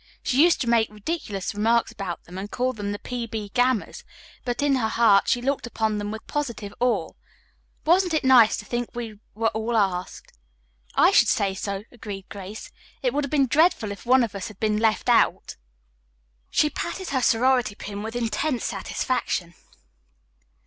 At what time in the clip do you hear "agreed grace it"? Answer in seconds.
11.91-13.13